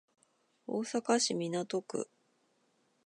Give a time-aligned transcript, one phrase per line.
[0.65, 2.09] 大阪市港区